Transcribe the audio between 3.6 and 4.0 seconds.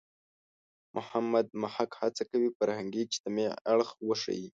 اړخ